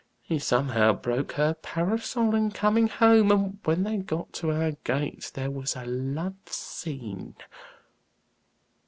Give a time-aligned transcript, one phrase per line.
[0.23, 5.29] He somehow broke her parasol in coming home, and when they got to our gate
[5.35, 7.35] there was a love scene."